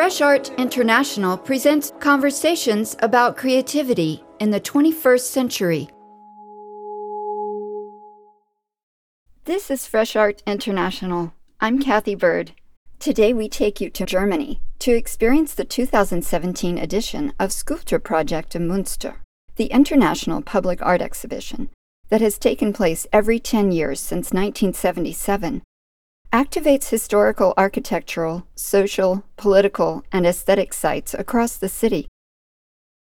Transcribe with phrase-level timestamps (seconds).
[0.00, 5.90] Fresh Art International presents conversations about creativity in the 21st century.
[9.44, 11.34] This is Fresh Art International.
[11.60, 12.52] I'm Kathy Bird.
[12.98, 19.16] Today we take you to Germany to experience the 2017 edition of Skulptur Projekte Münster,
[19.56, 21.68] the international public art exhibition
[22.08, 25.60] that has taken place every 10 years since 1977
[26.32, 32.06] activates historical architectural, social, political, and aesthetic sites across the city.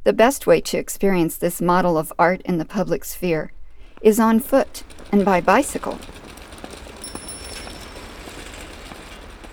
[0.02, 3.52] The best way to experience this model of art in the public sphere
[4.00, 4.82] is on foot
[5.12, 6.00] and by bicycle.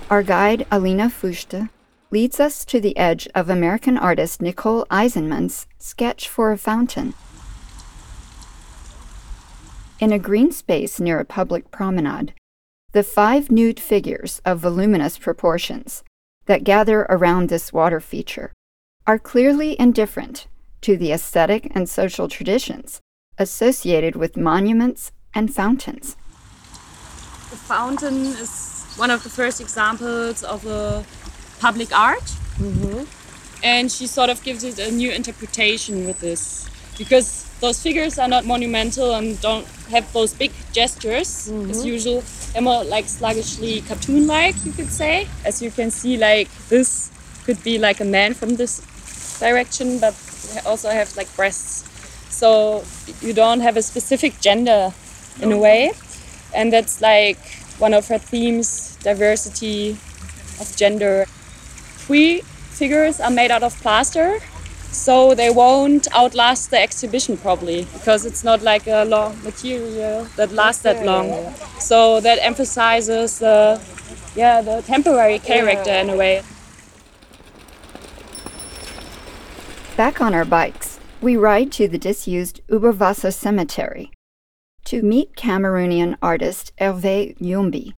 [0.10, 1.70] Our guide, Alina Fuchte,
[2.10, 7.14] leads us to the edge of American artist Nicole Eisenman's Sketch for a Fountain.
[10.00, 12.34] In a green space near a public promenade,
[12.92, 16.04] the five nude figures of voluminous proportions
[16.46, 18.52] that gather around this water feature
[19.06, 20.48] are clearly indifferent
[20.82, 23.00] to the aesthetic and social traditions
[23.38, 26.16] associated with monuments and fountains.
[27.52, 31.06] The fountain is one of the first examples of a
[31.60, 32.24] public art.
[32.58, 33.04] Mm-hmm.
[33.64, 36.70] And she sort of gives it a new interpretation with this
[37.00, 41.72] because those figures are not monumental and don't have those big gestures mm-hmm.
[41.72, 42.22] as usual.
[42.54, 45.28] They're more like sluggishly cartoon-like, you could say.
[45.46, 47.10] As you can see, like this
[47.46, 48.84] could be like a man from this
[49.40, 50.14] direction, but
[50.66, 51.88] also have like breasts.
[52.30, 52.84] So
[53.22, 54.94] you don't have a specific gender
[55.42, 55.92] in a way,
[56.54, 57.40] and that's like
[57.80, 59.98] one of her themes: diversity
[60.60, 61.26] of gender.
[62.06, 62.42] Three
[62.76, 64.40] figures are made out of plaster
[64.92, 70.52] so they won't outlast the exhibition probably because it's not like a long material that
[70.52, 71.54] lasts that long.
[71.80, 73.82] So that emphasizes the
[74.36, 76.44] yeah the temporary character in a way.
[79.96, 84.12] Back on our bikes, we ride to the disused Überwasser Cemetery
[84.86, 87.94] to meet Cameroonian artist Hervé Youmbi.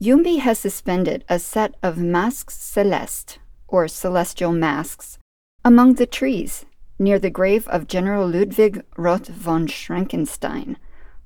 [0.00, 5.18] Youmbi has suspended a set of masques celestes, or celestial masks,
[5.64, 6.66] among the trees,
[6.98, 10.76] near the grave of General Ludwig Roth von Schreckenstein,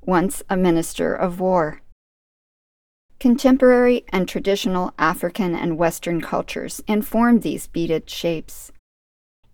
[0.01, 1.81] once a minister of war.
[3.19, 8.71] Contemporary and traditional African and Western cultures inform these beaded shapes.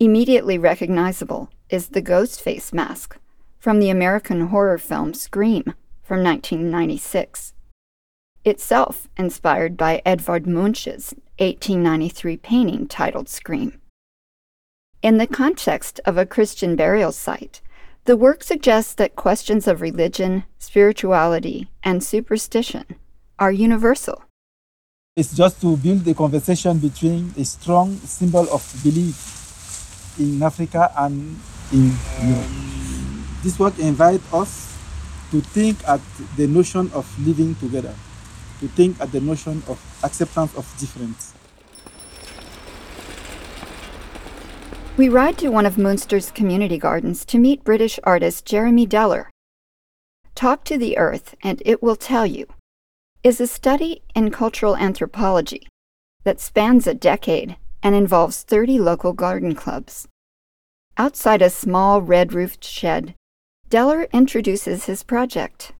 [0.01, 3.17] Immediately recognizable is the ghost face mask
[3.57, 5.63] from the American horror film Scream
[6.03, 7.53] from 1996,
[8.43, 13.79] itself inspired by Edvard Munch's 1893 painting titled Scream.
[15.03, 17.59] In the context of a Christian burial site,
[18.05, 22.85] the work suggests that questions of religion, spirituality, and superstition
[23.37, 24.23] are universal.
[25.17, 31.35] It's just to build a conversation between a strong symbol of belief in Africa and
[31.73, 31.91] in
[32.23, 32.47] Europe.
[33.43, 34.71] This work invites us
[35.31, 35.99] to think at
[36.37, 37.93] the notion of living together,
[38.61, 41.33] to think at the notion of acceptance of difference.
[44.95, 49.29] We ride to one of Münster's community gardens to meet British artist Jeremy Deller.
[50.35, 52.45] Talk to the Earth and It Will Tell You
[53.23, 55.67] is a study in cultural anthropology
[56.25, 60.07] that spans a decade and involves 30 local garden clubs.
[60.95, 63.15] Outside a small red roofed shed,
[63.71, 65.71] Deller introduces his project.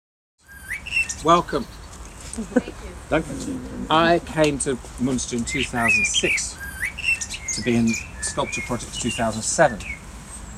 [1.24, 1.66] Welcome.
[3.10, 3.62] Thank you.
[3.92, 6.58] I came to Munster in 2006
[7.54, 7.90] to be in
[8.24, 9.80] Sculpture Project 2007.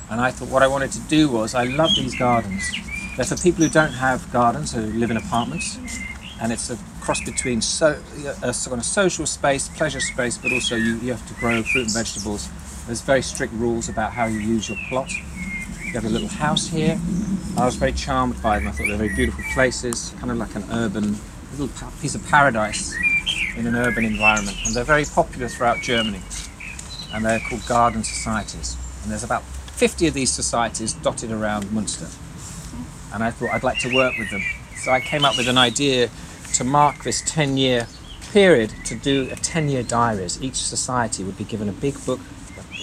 [0.09, 2.69] And I thought what I wanted to do was, I love these gardens.
[3.15, 5.77] They're for people who don't have gardens, who live in apartments.
[6.41, 8.01] And it's a cross between so,
[8.43, 11.93] a, a social space, pleasure space, but also you, you have to grow fruit and
[11.93, 12.49] vegetables.
[12.85, 15.11] There's very strict rules about how you use your plot.
[15.11, 16.99] You have a little house here.
[17.57, 18.67] I was very charmed by them.
[18.67, 21.15] I thought they were very beautiful places, kind of like an urban
[21.57, 21.69] little
[22.01, 22.93] piece of paradise
[23.55, 24.57] in an urban environment.
[24.65, 26.19] And they're very popular throughout Germany
[27.15, 28.75] and they're called garden societies.
[29.01, 32.07] And there's about 50 of these societies dotted around Munster.
[33.13, 34.43] And I thought I'd like to work with them.
[34.83, 36.09] So I came up with an idea
[36.55, 37.87] to mark this 10 year
[38.33, 40.41] period to do a 10 year diaries.
[40.43, 42.19] Each society would be given a big book,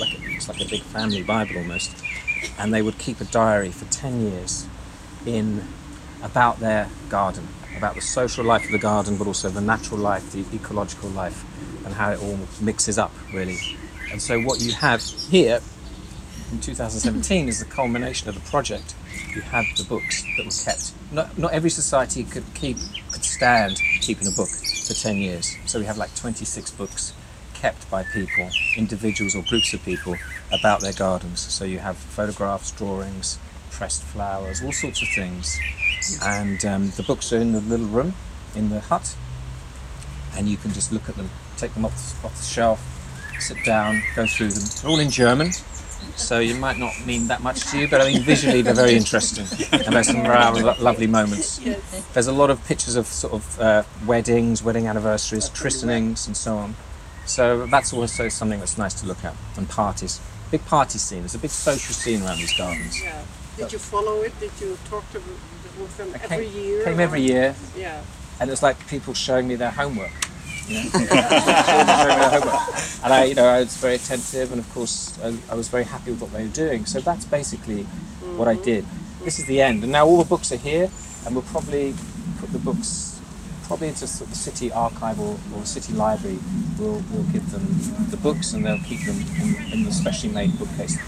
[0.00, 1.94] like a, it's like a big family Bible almost,
[2.58, 4.66] and they would keep a diary for 10 years
[5.26, 5.62] in
[6.22, 7.46] about their garden,
[7.76, 11.44] about the social life of the garden, but also the natural life, the ecological life,
[11.84, 13.58] and how it all mixes up really
[14.12, 15.60] and so what you have here
[16.52, 18.94] in 2017 is the culmination of the project.
[19.34, 20.92] You have the books that were kept.
[21.10, 22.76] Not, not every society could keep
[23.10, 25.56] could stand keeping a book for 10 years.
[25.64, 27.14] So we have like 26 books
[27.54, 30.16] kept by people, individuals or groups of people,
[30.52, 31.40] about their gardens.
[31.40, 33.38] So you have photographs, drawings,
[33.70, 35.58] pressed flowers, all sorts of things.
[36.22, 38.14] And um, the books are in the little room
[38.54, 39.16] in the hut,
[40.36, 42.91] and you can just look at them, take them off off the shelf,
[43.42, 44.62] sit down, go through them.
[44.80, 45.50] They're all in German,
[46.16, 48.94] so you might not mean that much to you, but I mean visually they're very
[48.96, 51.60] interesting and there's some rather lo- lovely moments.
[52.12, 56.56] There's a lot of pictures of sort of uh, weddings, wedding anniversaries, christenings, and so
[56.56, 56.74] on.
[57.26, 60.20] So that's also something that's nice to look at, and parties.
[60.50, 61.20] Big party scene.
[61.20, 63.00] There's a big social scene around these gardens.
[63.02, 63.22] Yeah.
[63.56, 64.38] Did you follow it?
[64.40, 66.84] Did you talk to with them I every came, year?
[66.84, 68.02] came every year, Yeah.
[68.40, 70.10] and it was like people showing me their homework.
[73.04, 75.84] And I, you know, I was very attentive, and of course, I, I was very
[75.84, 76.86] happy with what they were doing.
[76.86, 77.82] So that's basically
[78.36, 78.84] what I did.
[79.24, 80.90] This is the end, and now all the books are here,
[81.24, 81.94] and we'll probably
[82.38, 83.20] put the books
[83.64, 86.38] probably into the city archive or, or city library.
[86.78, 87.64] We'll, we'll give them
[88.10, 90.98] the books, and they'll keep them in, in the specially made bookcase.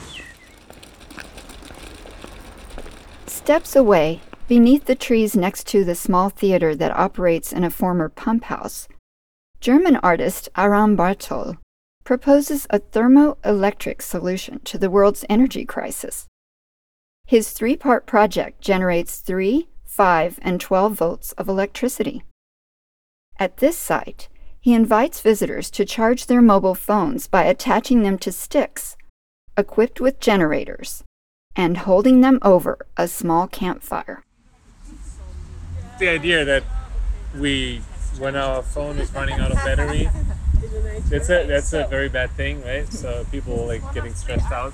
[3.27, 8.09] Steps away, beneath the trees next to the small theater that operates in a former
[8.09, 8.89] pump house,
[9.65, 11.57] German artist Aram Bartholl
[12.05, 16.27] proposes a thermoelectric solution to the world's energy crisis.
[17.25, 22.25] His three part project generates 3, 5, and 12 volts of electricity.
[23.39, 24.29] At this site,
[24.61, 28.99] he invites visitors to charge their mobile phones by attaching them to sticks,
[29.57, 31.05] equipped with generators,
[31.57, 34.25] and holding them over a small campfire.
[35.99, 36.65] the idea that
[37.39, 37.81] we
[38.19, 40.09] when our phone is running out of battery
[41.11, 44.73] that's a that's a very bad thing right so people like getting stressed out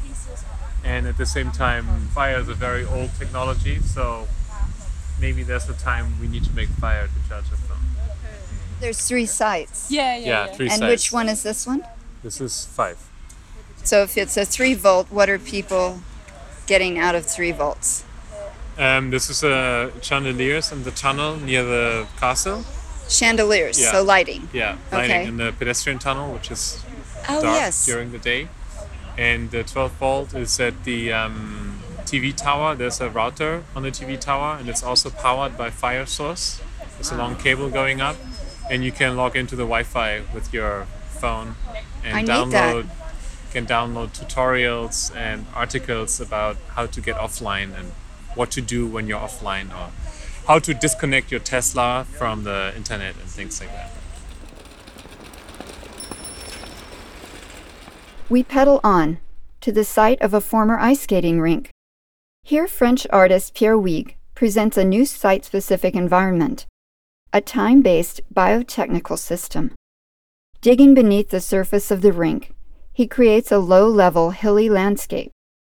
[0.85, 1.85] and at the same time
[2.15, 4.27] fire is a very old technology so
[5.21, 7.79] maybe there's a time we need to make fire to charge a phone
[8.81, 9.91] There's three sites.
[9.91, 10.91] Yeah, yeah, three And sites.
[10.91, 11.83] which one is this one?
[12.23, 12.97] this is five
[13.85, 16.01] So if it's a three volt, what are people
[16.67, 18.05] getting out of three volts?
[18.79, 22.65] um, this is a chandeliers in the tunnel near the castle
[23.11, 23.93] Chandeliers, Yeah.
[23.93, 24.49] so lighting.
[24.53, 25.27] yeah lighting Okay.
[25.27, 26.83] in the pedestrian tunnel which is
[27.29, 27.85] Oh, dark yes.
[27.85, 28.49] during the day.
[29.19, 32.75] And the 12 volt is at the um, TV tower.
[32.75, 36.61] There's a router on the TV tower, and it's also powered by fire source.
[36.95, 38.17] There's a long cable going up,
[38.71, 40.87] and you can log into the Wi-Fi with your
[41.21, 41.57] phone
[42.03, 42.47] and need that.
[42.75, 42.87] download.
[43.53, 47.93] Can download tutorials and articles about how to get offline and
[48.35, 49.91] what to do when you're offline, or
[50.47, 53.91] how to disconnect your Tesla from the internet and things like that.
[58.29, 59.19] We pedal on
[59.61, 61.71] to the site of a former ice skating rink.
[62.43, 66.67] Here, French artist Pierre Huyghe presents a new site specific environment,
[67.33, 69.73] a time based biotechnical system.
[70.61, 72.53] Digging beneath the surface of the rink,
[72.93, 75.31] he creates a low level hilly landscape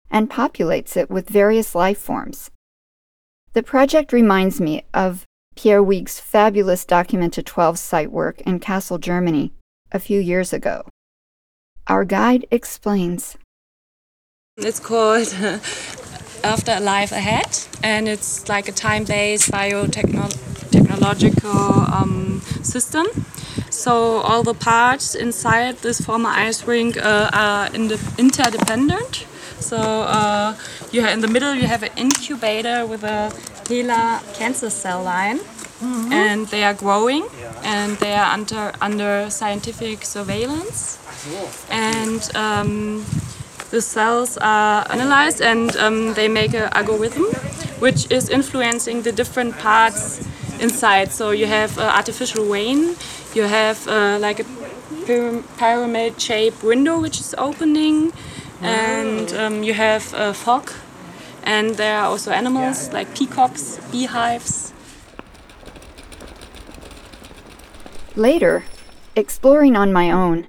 [0.10, 2.52] and populates it with various life forms.
[3.54, 9.52] The project reminds me of Pierre Huyghe's fabulous Documenta 12 site work in Kassel, Germany,
[9.92, 10.84] a few years ago.
[11.88, 13.36] Our guide explains.
[14.58, 15.34] It's called
[16.44, 23.08] After a Life Ahead, and it's like a time-based biotechnological um, system.
[23.72, 29.26] So all the parts inside this former ice rink uh, are in interdependent.
[29.60, 30.56] So uh,
[30.92, 33.32] you in the middle you have an incubator with a
[33.66, 35.40] HeLa cancer cell line,
[36.12, 37.26] and they are growing,
[37.64, 40.98] and they are under under scientific surveillance,
[41.70, 42.22] and.
[42.36, 43.06] Um,
[43.70, 47.26] the cells are analyzed and um, they make an algorithm
[47.80, 50.26] which is influencing the different parts
[50.62, 51.12] inside.
[51.12, 52.96] So you have uh, artificial rain,
[53.34, 54.46] you have uh, like a
[55.58, 58.14] pyramid shaped window which is opening,
[58.62, 60.72] and um, you have uh, fog,
[61.44, 64.74] and there are also animals like peacocks, beehives.
[68.16, 68.64] Later,
[69.16, 70.48] exploring on my own,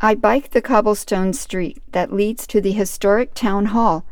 [0.00, 4.04] I bike the cobblestone street that leads to the historic town hall,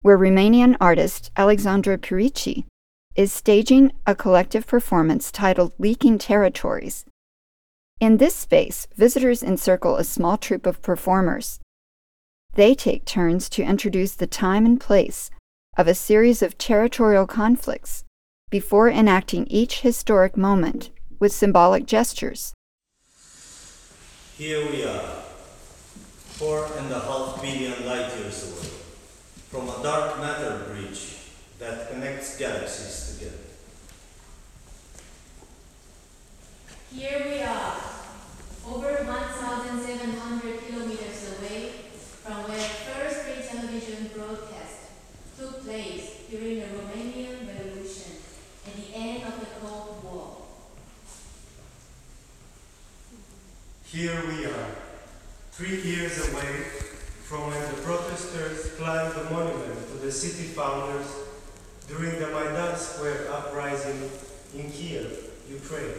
[0.00, 2.64] where Romanian artist Alexandra Pirici
[3.14, 7.04] is staging a collective performance titled Leaking Territories.
[8.00, 11.60] In this space, visitors encircle a small troupe of performers.
[12.56, 15.30] They take turns to introduce the time and place
[15.76, 18.02] of a series of territorial conflicts
[18.48, 22.54] before enacting each historic moment with symbolic gestures.
[24.38, 25.20] Here we are,
[26.40, 28.70] four and a half billion light years away,
[29.50, 31.16] from a dark matter bridge
[31.58, 33.36] that connects galaxies together.
[36.90, 37.76] Here we are,
[38.66, 40.66] over 1,700
[45.38, 48.12] took place during the Romanian Revolution
[48.64, 50.36] and the end of the Cold War.
[53.96, 54.66] Here we are,
[55.52, 56.64] three years away
[57.24, 61.06] from when the protesters climbed the monument to the city founders
[61.88, 64.10] during the Maidan Square uprising
[64.54, 65.94] in Kiev, Ukraine.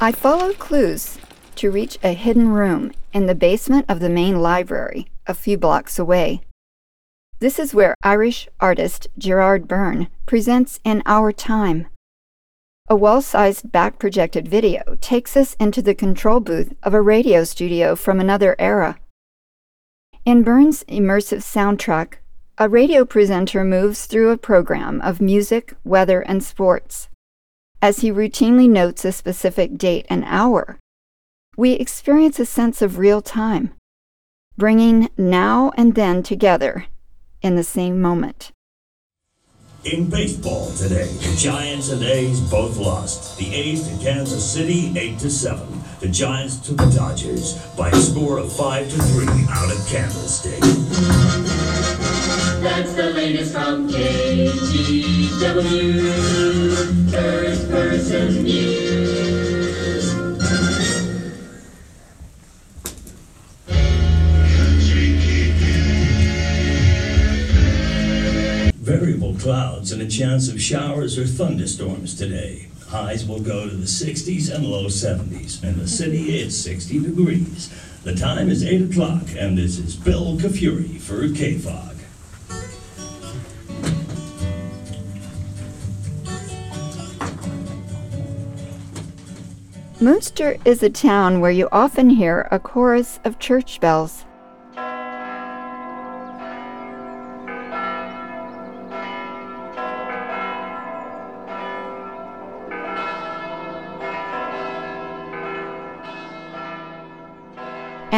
[0.00, 1.18] I followed clues
[1.54, 6.00] to reach a hidden room in the basement of the main library, a few blocks
[6.00, 6.40] away.
[7.40, 11.88] This is where Irish artist Gerard Byrne presents In Our Time.
[12.88, 17.42] A wall sized back projected video takes us into the control booth of a radio
[17.42, 18.98] studio from another era.
[20.24, 22.14] In Byrne's immersive soundtrack,
[22.56, 27.08] a radio presenter moves through a program of music, weather, and sports.
[27.82, 30.78] As he routinely notes a specific date and hour,
[31.56, 33.74] we experience a sense of real time,
[34.56, 36.86] bringing now and then together
[37.44, 38.50] in the same moment.
[39.84, 43.36] In baseball today, the Giants and A's both lost.
[43.38, 45.60] The A's to Kansas City, 8 to 7.
[46.00, 50.60] The Giants to the Dodgers by a score of 5 to 3 out of Candlestick.
[52.62, 54.70] That's the latest from KGW.
[57.10, 59.13] First person news.
[69.38, 72.68] Clouds and a chance of showers or thunderstorms today.
[72.88, 75.62] Highs will go to the 60s and low 70s.
[75.62, 77.72] In the city, it's 60 degrees.
[78.04, 81.94] The time is 8 o'clock, and this is Bill Kafuri for KFOG.
[90.00, 94.24] Munster is a town where you often hear a chorus of church bells.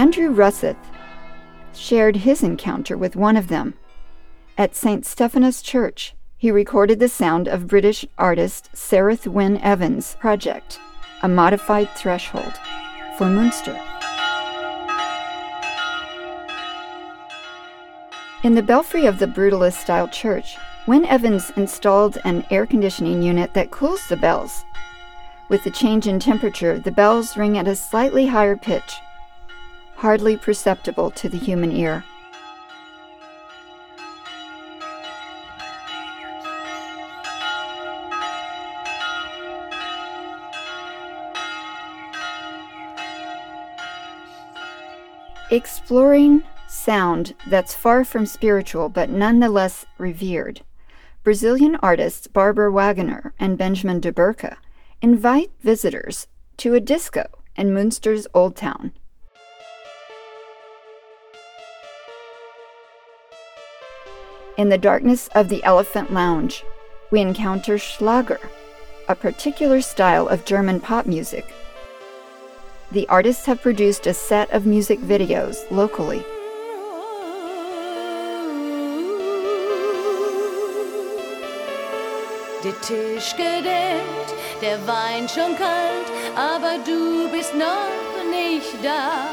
[0.06, 0.76] Andrew Russeth
[1.74, 3.74] shared his encounter with one of them.
[4.56, 5.04] At St.
[5.04, 10.78] Stephanus Church, he recorded the sound of British artist Cerith Wyn Evans' project,
[11.24, 12.52] A Modified Threshold,
[13.18, 13.76] for Munster.
[18.44, 23.54] In the belfry of the Brutalist style church, Wynne Evans installed an air conditioning unit
[23.54, 24.64] that cools the bells.
[25.48, 29.00] With the change in temperature, the bells ring at a slightly higher pitch,
[29.96, 32.04] hardly perceptible to the human ear.
[45.50, 50.60] Exploring sound that's far from spiritual but nonetheless revered,
[51.22, 54.56] Brazilian artists Bárbara Wagner and Benjamin de Burca
[55.00, 56.26] invite visitors
[56.56, 57.26] to a disco
[57.56, 58.92] in Munster's Old Town.
[64.56, 66.64] In the darkness of the Elephant Lounge,
[67.10, 68.40] we encounter Schlager,
[69.06, 71.44] a particular style of German pop music.
[72.90, 76.24] The artists have produced a set of music videos locally.
[82.64, 89.28] Der Tisch gedeckt, der Wein schon kalt, aber du bist noch nicht da.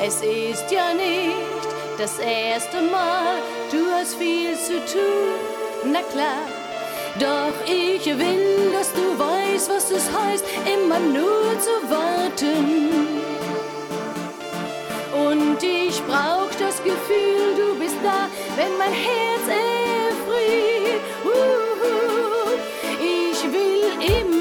[0.00, 1.66] Es ist ja nicht
[1.98, 3.38] das erste Mal,
[3.70, 6.42] du hast viel zu tun, na klar.
[7.18, 13.18] Doch ich will, dass du weißt, was es heißt, immer nur zu warten.
[15.26, 21.02] Und ich brauch das Gefühl, du bist da, wenn mein Herz erfriert.
[23.00, 24.37] Ich will immer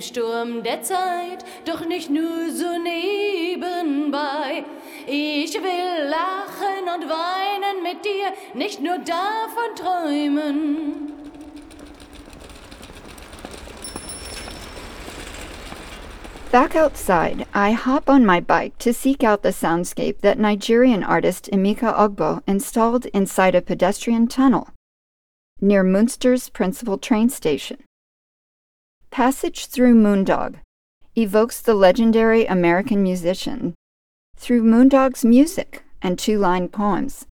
[0.00, 4.64] Sturm der Zeit, doch nicht nur so nebenbei.
[5.06, 11.12] Ich will lachen und weinen mit dir, nicht nur davon träumen.
[16.50, 21.48] Back outside, I hop on my bike to seek out the soundscape that Nigerian artist
[21.52, 24.68] Emeka Ogboh installed inside a pedestrian tunnel
[25.60, 27.76] near Munster's principal train station.
[29.10, 30.60] Passage through Moondog
[31.16, 33.74] evokes the legendary American musician
[34.36, 37.26] through Moondog's music and two line poems.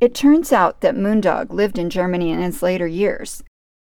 [0.00, 3.42] It turns out that Moondog lived in Germany in his later years,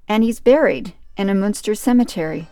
[0.08, 2.48] and he's buried in a Munster cemetery.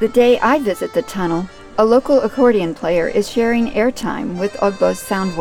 [0.00, 1.46] The day I visit the tunnel,
[1.80, 5.36] a local accordion player is sharing airtime with Ogboh's sound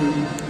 [0.00, 0.49] made it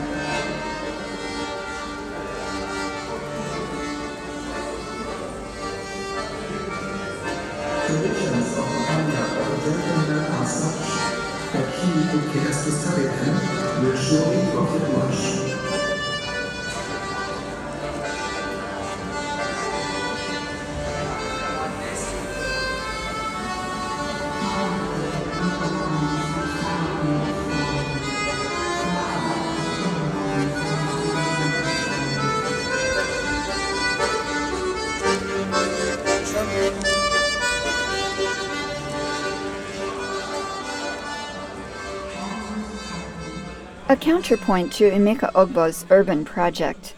[44.01, 46.95] counterpoint to Emeka Ogboh's urban project,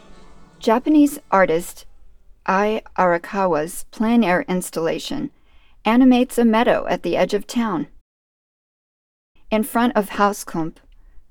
[0.61, 1.85] Japanese artist
[2.49, 5.33] Ei Arakawa's plein air installation
[5.85, 7.89] animates a meadow at the edge of town.
[9.51, 10.77] In front of Hauskump,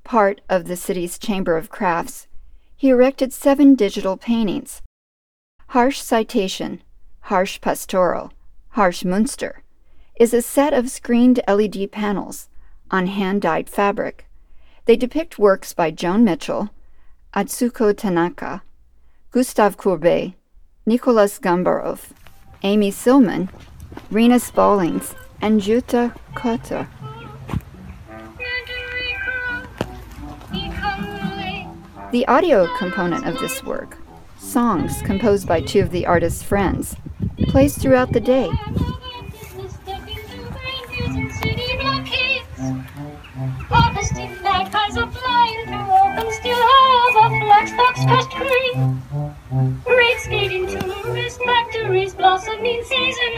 [0.03, 2.27] part of the city's Chamber of Crafts,
[2.75, 4.81] he erected seven digital paintings.
[5.67, 6.81] Harsh Citation,
[7.21, 8.33] Harsh Pastoral,
[8.71, 9.63] Harsh Munster
[10.15, 12.49] is a set of screened LED panels
[12.89, 14.27] on hand dyed fabric.
[14.91, 16.69] They depict works by Joan Mitchell,
[17.33, 18.61] Atsuko Tanaka,
[19.31, 20.33] Gustave Courbet,
[20.85, 22.11] Nikolas Gambaroff,
[22.63, 23.47] Amy Sillman,
[24.11, 26.89] Reena Spaulings, and Jutta Koether.
[32.11, 33.97] The audio component of this work,
[34.39, 36.97] songs composed by two of the artist's friends,
[37.43, 38.49] plays throughout the day.
[47.61, 49.01] Flagstocks crushed green.
[49.85, 53.37] Rain skating tourist factories, blossoming season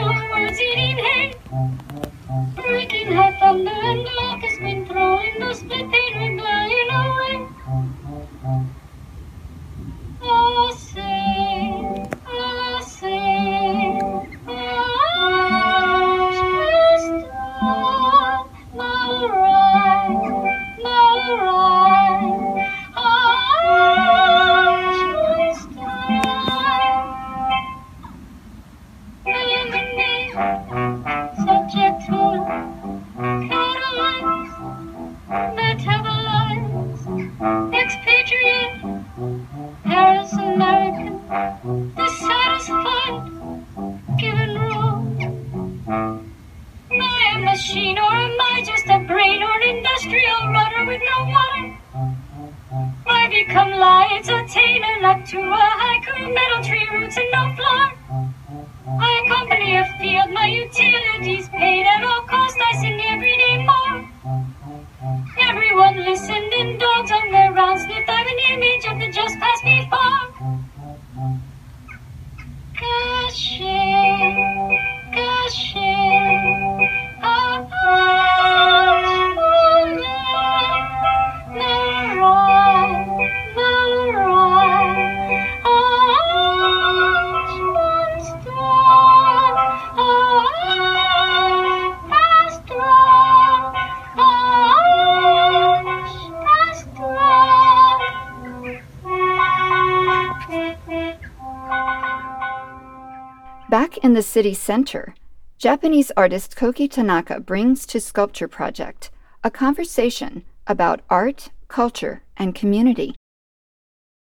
[104.13, 105.15] in the city center,
[105.57, 109.09] Japanese artist Koki Tanaka brings to Sculpture Project
[109.43, 113.15] a conversation about art, culture, and community.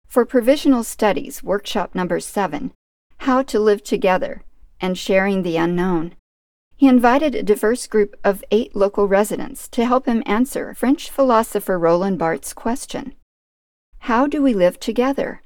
[0.09, 2.73] For Provisional Studies Workshop Number 7,
[3.19, 4.41] How to Live Together
[4.81, 6.15] and Sharing the Unknown,
[6.75, 11.79] he invited a diverse group of eight local residents to help him answer French philosopher
[11.79, 13.13] Roland Barthes' question
[14.09, 15.43] How do we live together?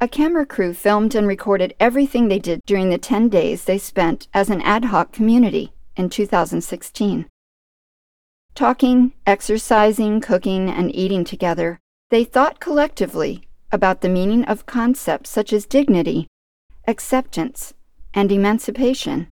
[0.00, 4.26] A camera crew filmed and recorded everything they did during the 10 days they spent
[4.34, 7.26] as an ad hoc community in 2016.
[8.56, 11.78] Talking, exercising, cooking, and eating together,
[12.10, 16.26] they thought collectively about the meaning of concepts such as dignity,
[16.86, 17.72] acceptance,
[18.12, 19.28] and emancipation.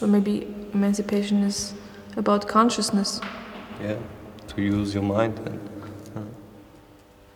[0.00, 1.74] Or maybe emancipation is
[2.16, 3.20] about consciousness.
[3.80, 3.98] Yeah,
[4.48, 5.70] to use your mind and.
[6.16, 6.20] Uh.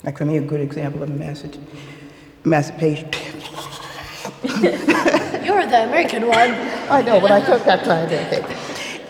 [0.04, 1.58] Like for me, a good example of a message,
[2.44, 3.10] emancipation.
[4.42, 6.52] You're the American one.
[6.90, 8.46] I know, but I took that time to think.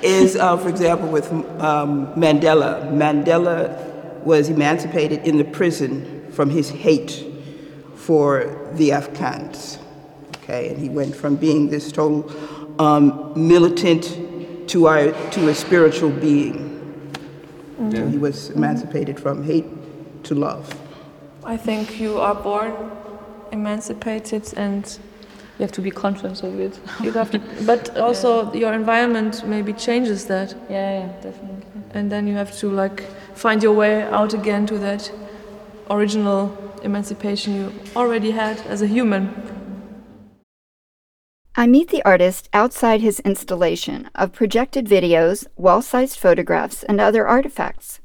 [0.03, 2.91] Is, uh, for example, with um, Mandela.
[2.91, 7.25] Mandela was emancipated in the prison from his hate
[7.95, 9.79] for the Afghans.
[10.43, 12.31] Okay, and he went from being this total
[12.81, 17.13] um, militant to, our, to a spiritual being.
[17.79, 17.93] Mm.
[17.93, 19.67] So he was emancipated from hate
[20.25, 20.75] to love.
[21.45, 22.73] I think you are born
[23.53, 24.99] emancipated and
[25.59, 26.79] you have to be conscious of it.
[27.03, 30.55] you have to, but also your environment maybe changes that.
[30.71, 31.67] Yeah, yeah, definitely.
[31.93, 35.13] And then you have to like find your way out again to that
[35.91, 39.35] original emancipation you already had as a human.
[41.57, 47.27] I meet the artist outside his installation of projected videos, wall sized photographs, and other
[47.27, 48.01] artifacts.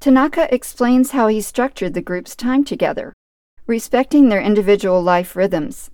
[0.00, 3.14] Tanaka explains how he structured the group's time together,
[3.68, 5.90] respecting their individual life rhythms.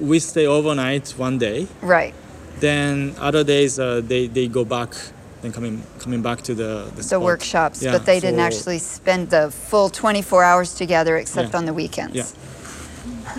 [0.00, 1.66] We stay overnight one day.
[1.82, 2.14] Right.
[2.60, 4.90] Then other days uh, they, they go back,
[5.42, 9.30] then coming coming back to the the, The workshops, Yeah, but they didn't actually spend
[9.30, 11.58] the full 24 hours together except Yeah.
[11.58, 12.14] on the weekends.
[12.14, 12.26] Yeah.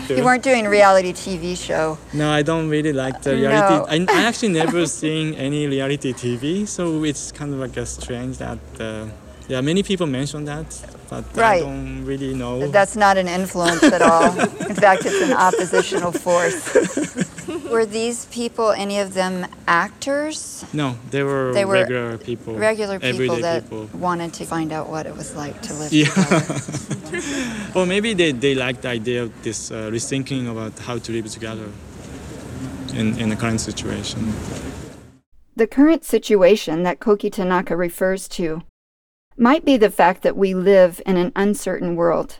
[0.09, 1.97] You weren't doing a reality TV show.
[2.13, 3.41] No, I don't really like the No.
[3.47, 4.07] reality.
[4.13, 8.37] I, I actually never seen any reality TV, so it's kind of like a strange
[8.37, 8.59] that.
[8.79, 9.05] Uh,
[9.47, 10.65] yeah, many people mention that,
[11.09, 12.67] but I don't really know.
[12.67, 14.31] That's not an influence at all.
[14.69, 16.59] In fact, it's an oppositional force.
[17.71, 20.65] Were these people, any of them actors?
[20.73, 22.55] no, they were, They were regular people.
[22.55, 23.87] Regular people everyday that people.
[23.93, 26.05] wanted to find out what it was like to live Yeah.
[26.05, 27.21] together.
[27.75, 31.27] or maybe they, they like the idea of this uh, rethinking about how to live
[31.29, 31.69] together
[32.95, 34.33] in, in the current situation.
[35.55, 38.61] The current situation that Koki Tanaka refers to
[39.37, 42.39] might be the fact that we live in an uncertain world.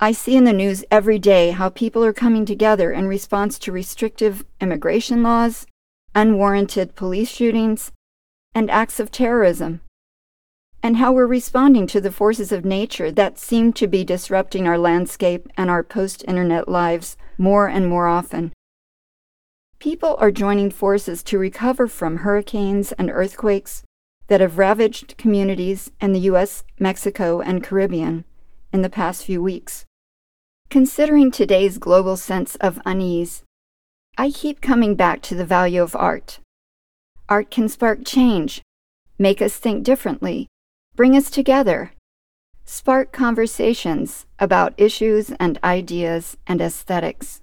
[0.00, 3.72] I see in the news every day how people are coming together in response to
[3.72, 5.66] restrictive immigration laws,
[6.14, 7.92] unwarranted police shootings,
[8.54, 9.80] and acts of terrorism,
[10.82, 14.78] and how we're responding to the forces of nature that seem to be disrupting our
[14.78, 18.52] landscape and our post internet lives more and more often.
[19.78, 23.84] People are joining forces to recover from hurricanes and earthquakes
[24.32, 28.24] that have ravaged communities in the US, Mexico, and Caribbean
[28.72, 29.84] in the past few weeks.
[30.70, 33.42] Considering today's global sense of unease,
[34.16, 36.38] I keep coming back to the value of art.
[37.28, 38.62] Art can spark change,
[39.18, 40.46] make us think differently,
[40.96, 41.92] bring us together,
[42.64, 47.42] spark conversations about issues and ideas and aesthetics.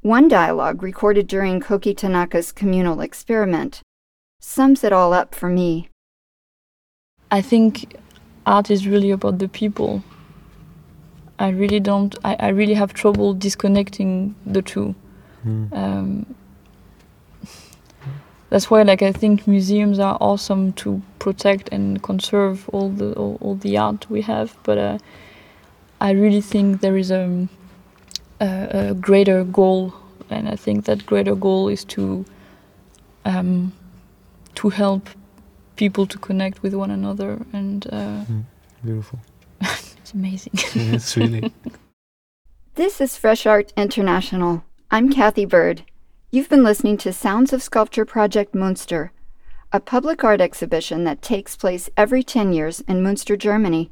[0.00, 3.82] One dialogue recorded during Koki Tanaka's communal experiment
[4.40, 5.88] sums it all up for me.
[7.30, 7.96] I think
[8.46, 10.02] art is really about the people.
[11.38, 12.14] I really don't.
[12.24, 14.94] I, I really have trouble disconnecting the two.
[15.46, 15.72] Mm.
[15.72, 16.34] Um,
[18.50, 23.38] that's why, like, I think museums are awesome to protect and conserve all the all,
[23.40, 24.56] all the art we have.
[24.64, 24.98] But uh,
[26.00, 27.48] I really think there is a,
[28.40, 29.94] a, a greater goal,
[30.28, 32.24] and I think that greater goal is to
[33.24, 33.72] um,
[34.56, 35.08] to help
[35.76, 37.86] people to connect with one another and.
[37.86, 38.44] Uh, Mm,
[38.84, 39.18] beautiful.
[39.60, 40.52] it's amazing.
[40.74, 41.52] Yeah, it's really.
[42.74, 44.62] This is Fresh Art International.
[44.90, 45.82] I'm Kathy Bird.
[46.30, 49.12] You've been listening to Sounds of Sculpture Project Munster,
[49.72, 53.90] a public art exhibition that takes place every 10 years in Munster, Germany.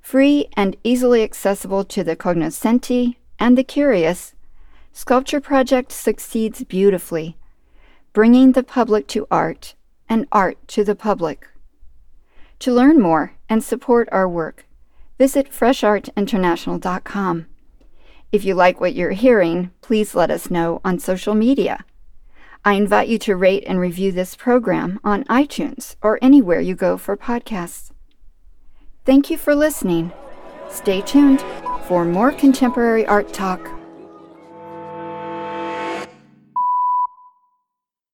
[0.00, 4.34] Free and easily accessible to the cognoscenti and the curious,
[4.92, 7.36] Sculpture Project succeeds beautifully,
[8.12, 9.74] bringing the public to art
[10.08, 11.48] and art to the public.
[12.60, 14.66] To learn more and support our work,
[15.18, 17.46] visit freshartinternational.com.
[18.30, 21.84] If you like what you're hearing, please let us know on social media.
[22.64, 26.96] I invite you to rate and review this program on iTunes or anywhere you go
[26.96, 27.90] for podcasts.
[29.04, 30.12] Thank you for listening.
[30.70, 31.44] Stay tuned
[31.88, 33.68] for more contemporary art talk